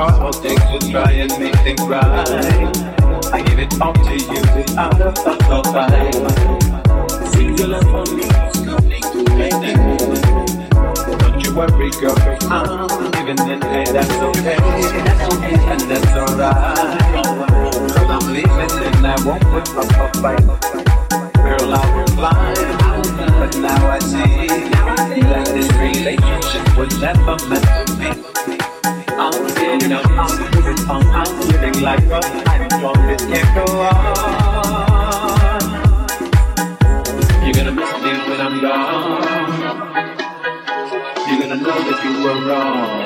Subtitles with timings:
[0.00, 2.26] Hard all day to try and make things right.
[3.34, 5.12] I give it all to you without a
[5.52, 6.14] or fight.
[7.28, 8.24] Singular for me,
[8.64, 9.52] nothing to make.
[11.20, 12.16] Don't you worry, girl,
[12.48, 14.56] I'm living in hey, that's okay,
[15.68, 17.12] and that's alright.
[17.92, 20.40] Cause I'm leaving and I won't put up a fight.
[21.44, 22.56] Girl, I will climb,
[23.38, 24.46] but now I see
[25.28, 28.59] that this relationship was never meant to be.
[29.22, 29.34] I'm
[29.92, 34.00] up, I'm moving I'm feeling like this can't go on.
[37.44, 39.20] You're gonna miss me when I'm gone.
[41.28, 43.00] You're gonna know that you were wrong.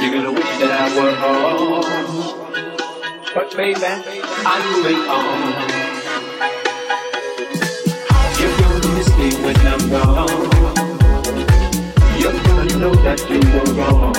[0.00, 1.14] You're gonna wish that I were.
[3.34, 3.90] But baby,
[4.46, 5.38] I'm moving on.
[8.38, 10.45] You're gonna miss me when I'm gone
[12.78, 14.14] know that you were wrong.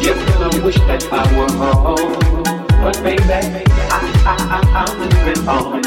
[0.00, 2.42] You're gonna wish that I were home.
[2.82, 3.22] But baby,
[3.90, 5.82] I, I, I, I'm moving on.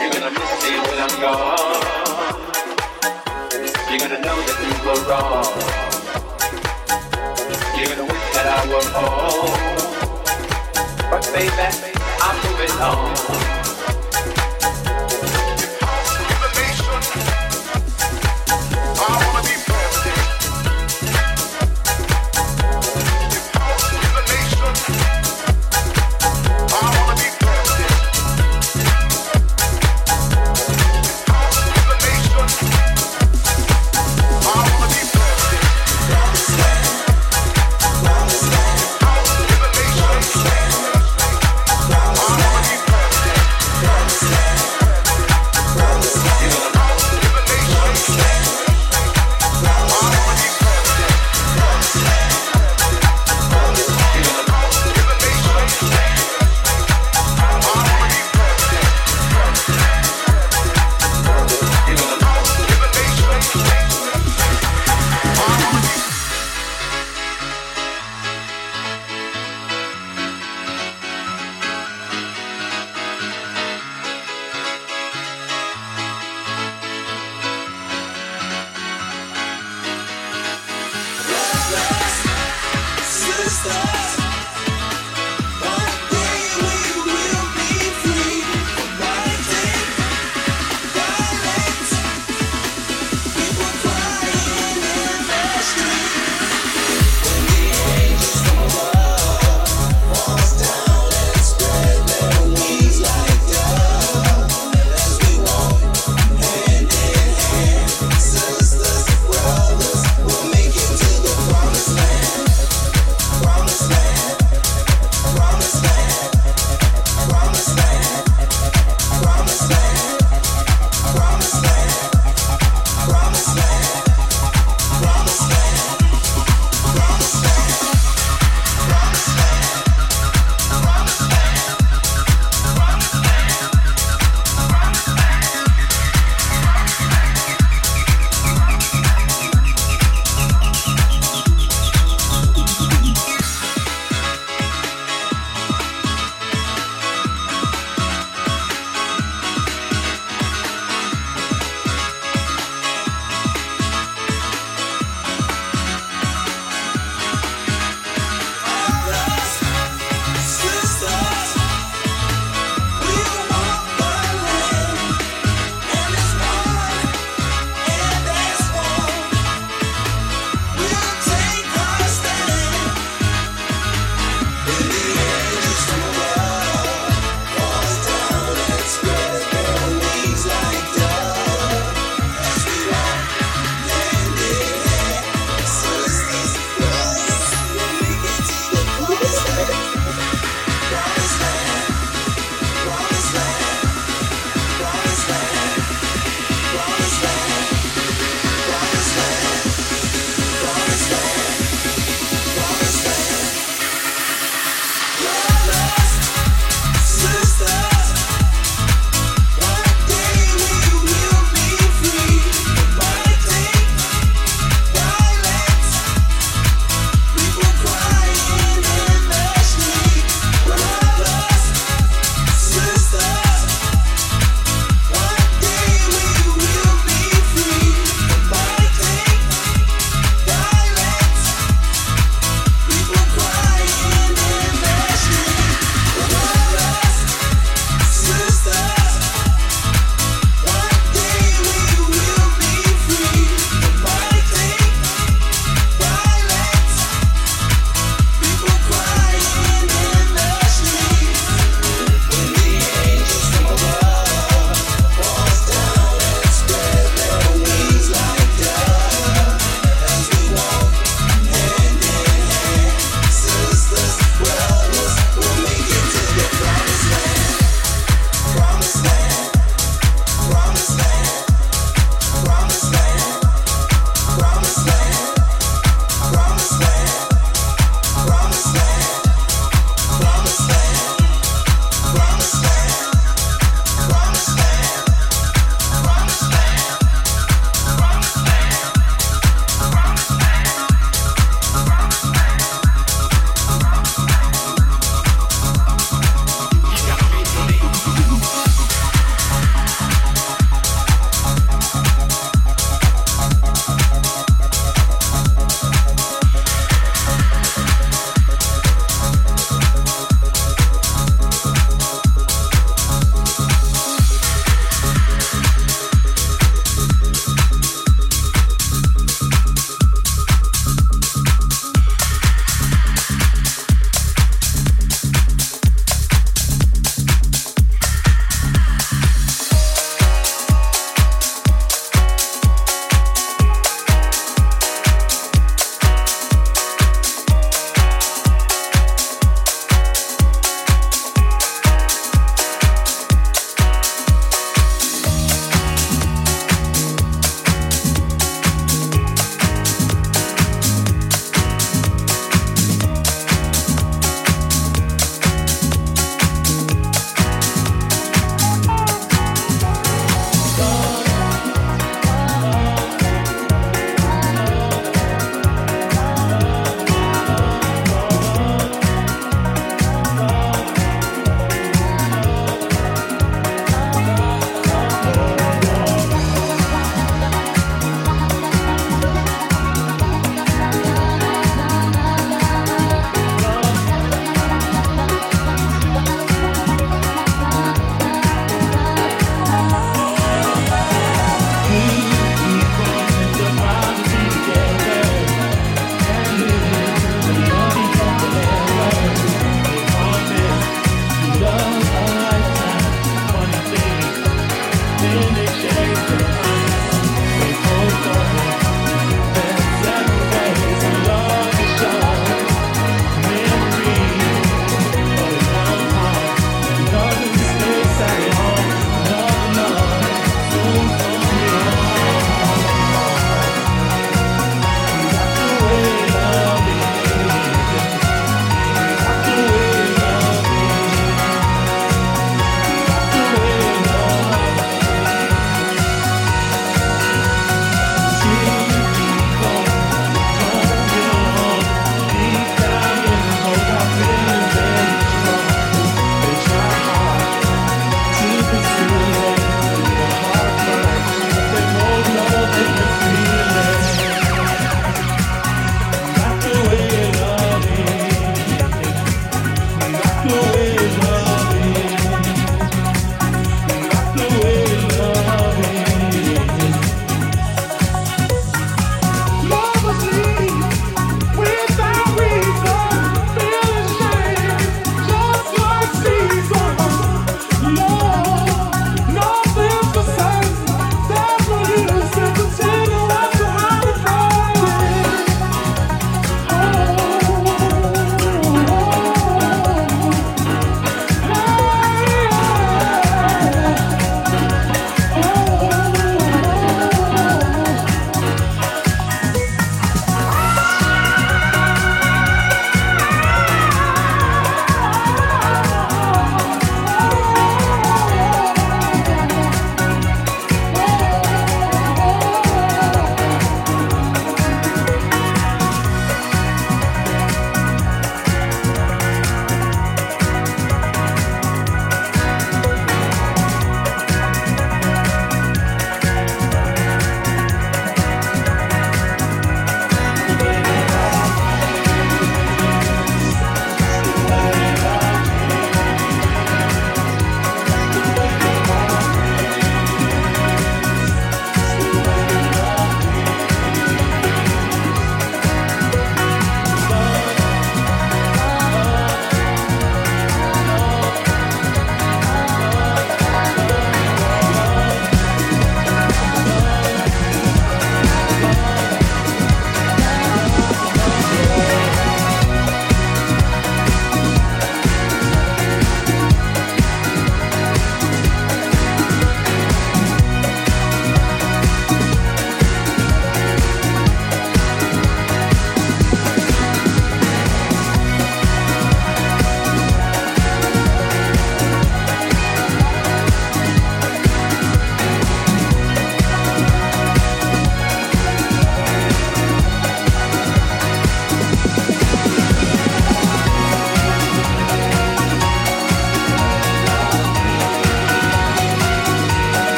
[0.00, 2.36] You're gonna miss me when I'm gone.
[3.88, 5.54] You're gonna know that you were wrong.
[7.76, 9.56] You're gonna wish that I were home.
[11.10, 11.68] But baby,
[12.20, 13.75] I'm moving on.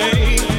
[0.00, 0.49] day.